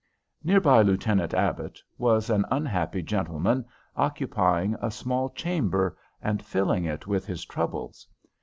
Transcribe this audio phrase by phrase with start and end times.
[0.43, 3.63] Near by Lieutenant Abbott was an unhappy gentleman,
[3.95, 8.07] occupying a small chamber, and filling it with his troubles.